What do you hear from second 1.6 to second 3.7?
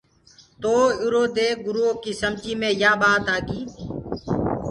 گُريو ڪي سمجي مي يآ ٻآت آگي۔